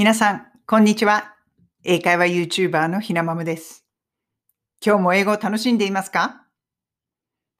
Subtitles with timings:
[0.00, 1.34] 皆さん、こんにちは。
[1.84, 3.84] 英会話 YouTuber のひなまむです。
[4.82, 6.46] 今日も英語を楽しんでいますか？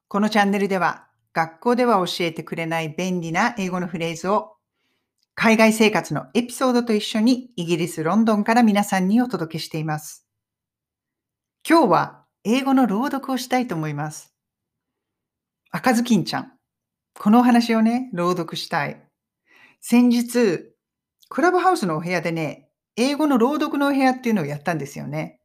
[0.09, 4.55] このチャンネルでは、学校では教えてくれない便利な英語のフレーズを、
[5.35, 10.27] 海外生活のエピソードと一緒にイギリス・ロンドンから皆さんにお届けしています。
[11.69, 14.33] 今日は英語の朗読をしたいと思います。
[15.73, 16.53] 赤ずきんちゃん。
[17.19, 18.99] このお話をね、朗読したい。
[19.83, 20.70] 先日、
[21.31, 25.41] クラブハウスのお部屋でね、英語の朗読のお部屋っていうのをやったんですよね。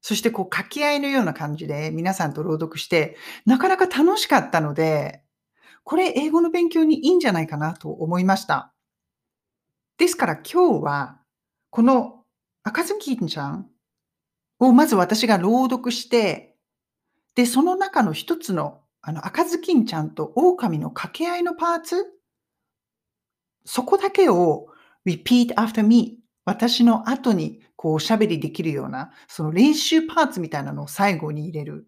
[0.00, 5.22] そしてこう掛け合いのような感じで皆さんと朗読して、なかなか楽しかったので、
[5.82, 8.72] これ英語の勉強にいいんじゃないかなと思いました。
[9.98, 11.18] ですから今日は、
[11.70, 12.24] この
[12.62, 13.68] 赤ずきんちゃん
[14.60, 16.56] をまず私が朗読して、
[17.34, 22.06] で、その中の一つのあの赤ずきんちゃんと狼の掛け合いのパーツ、
[23.64, 24.69] そこだけを
[25.06, 31.86] repeat after me 私の後にこうおしゃべりできるような、その練習パーツみたいなのを最後に入れる。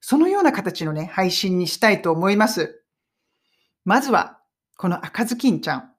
[0.00, 2.82] そのような形のね、配信にしたいと思います。
[3.84, 4.40] まずは、
[4.76, 5.92] この赤ずきんちゃん。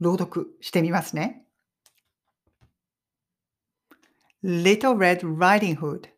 [0.00, 1.46] 朗読してみますね。
[4.42, 6.08] Little Red Riding Hood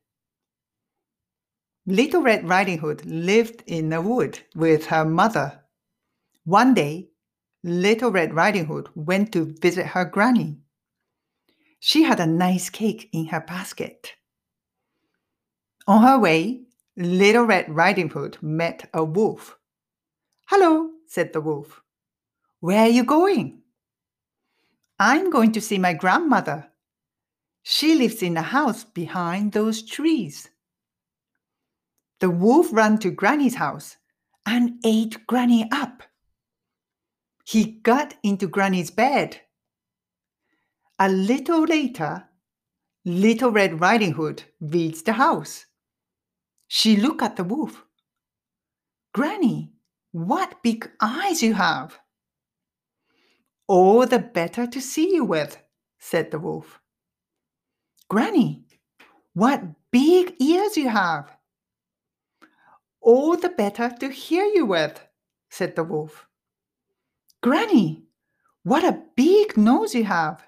[1.86, 5.60] Little Red Riding Hood lived in a wood with her mother.
[6.44, 7.11] One day,
[7.64, 10.58] Little Red Riding Hood went to visit her granny.
[11.78, 14.14] She had a nice cake in her basket.
[15.86, 16.62] On her way,
[16.96, 19.56] Little Red Riding Hood met a wolf.
[20.46, 21.82] Hello, said the wolf.
[22.60, 23.62] Where are you going?
[24.98, 26.68] I'm going to see my grandmother.
[27.62, 30.48] She lives in a house behind those trees.
[32.20, 33.96] The wolf ran to Granny's house
[34.46, 36.02] and ate Granny up.
[37.44, 39.40] He got into Granny's bed.
[40.98, 42.28] A little later,
[43.04, 45.66] Little Red Riding Hood reached the house.
[46.68, 47.84] She looked at the wolf.
[49.12, 49.72] Granny,
[50.12, 51.98] what big eyes you have!
[53.66, 55.58] All the better to see you with,
[55.98, 56.80] said the wolf.
[58.08, 58.64] Granny,
[59.34, 61.36] what big ears you have!
[63.00, 65.00] All the better to hear you with,
[65.50, 66.28] said the wolf.
[67.42, 68.04] Granny,
[68.62, 70.46] what a big nose you have!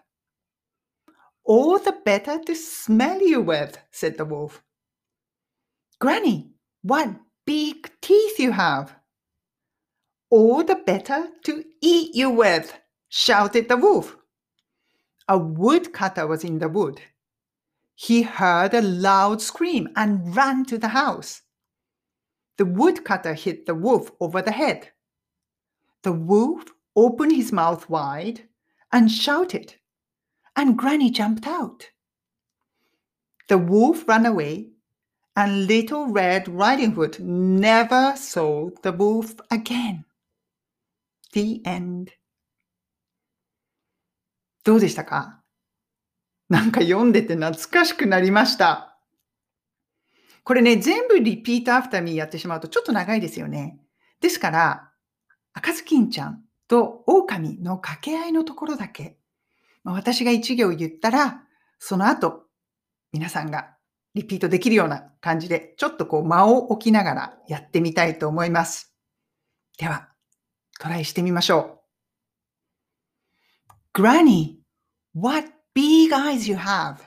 [1.44, 4.62] All the better to smell you with, said the wolf.
[5.98, 6.52] Granny,
[6.82, 7.08] what
[7.44, 8.94] big teeth you have!
[10.30, 12.78] All the better to eat you with,
[13.08, 14.16] shouted the wolf.
[15.28, 17.00] A woodcutter was in the wood.
[17.96, 21.42] He heard a loud scream and ran to the house.
[22.56, 24.92] The woodcutter hit the wolf over the head.
[26.02, 28.47] The wolf opened his mouth wide
[28.91, 29.75] and shouted,
[30.55, 31.91] and Granny jumped out.
[33.47, 34.69] The wolf ran away,
[35.35, 40.05] and Little Red Riding Hood never saw the wolf again.
[41.33, 42.11] The end.
[44.63, 45.41] どうでしたか
[46.49, 48.97] なんか読んでて懐かしくなりました。
[50.43, 53.79] これね、全部リピートアフターミーやってしまうとちょっと長いですよね。
[54.19, 54.91] ですから、
[55.53, 59.18] 赤ずきんちゃん と狼の掛け合いのところだけ、
[59.82, 61.42] まあ私が一行言ったら、
[61.78, 62.44] その後、
[63.12, 63.76] 皆さんが
[64.14, 68.94] リピートできるような感じで、ちょっとこう間を置きながらやってみたいと思います。
[69.78, 70.08] では、
[70.80, 71.80] トライしてみましょ
[73.94, 74.00] う。
[74.00, 74.58] Granny,
[75.14, 76.98] what big eyes you have!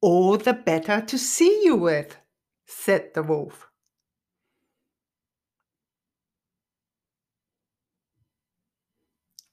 [0.00, 2.18] All the better to see you with,
[2.66, 3.73] said the wolf.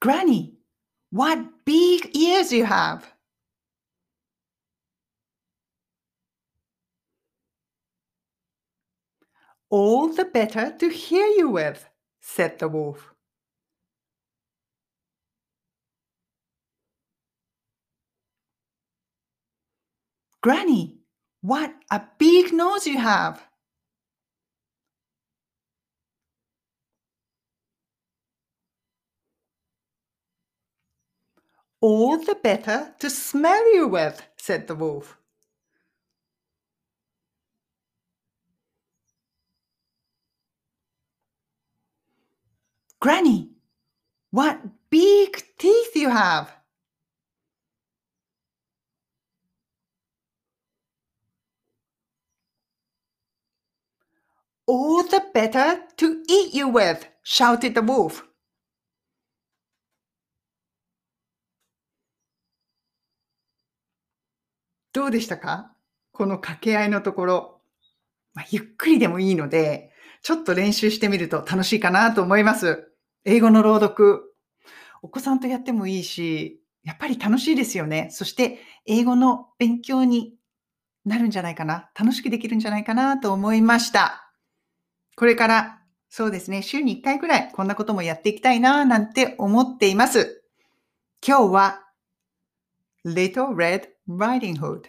[0.02, 0.58] Granny,
[1.12, 3.14] what big ears you have!
[9.70, 11.88] All the better to hear you with,
[12.20, 13.14] said the wolf.
[20.42, 20.98] Granny,
[21.42, 23.51] what a big nose you have!
[31.82, 35.18] All the better to smell you with, said the wolf.
[43.00, 43.50] Granny,
[44.30, 44.62] what
[44.92, 46.56] big teeth you have!
[54.68, 58.24] All the better to eat you with, shouted the wolf.
[64.94, 65.74] どうでしたか？
[66.12, 67.62] この掛け合いのところ。
[68.34, 69.92] まあ、ゆっくりでもいいので、
[70.22, 72.92] ちょっと練習してみると楽しいかなと思います。
[73.26, 74.22] 英語の朗読。
[75.02, 78.10] お子さんとやってもいいし、やっぱり楽しいですよね。
[78.12, 80.36] そして英語の勉強に
[81.06, 81.90] なるんじゃないかな。
[81.98, 84.32] 楽しくできるんじゃないかなと思いました。
[85.16, 85.80] これから
[86.10, 90.44] そうですね、週に1回ぐらいこんなこともやっていきたいななんて思っています。
[91.26, 91.84] 今日は
[93.06, 94.84] Little Red Riding Hood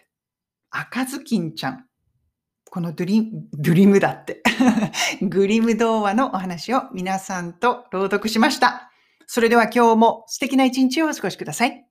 [0.71, 1.87] 赤ずきんちゃん。
[2.71, 4.43] このドリドリムだって。
[5.21, 8.91] グリム童話のお話を皆さんと朗読しました。
[9.27, 11.87] それでは今日も素敵な一日をお過ごしください。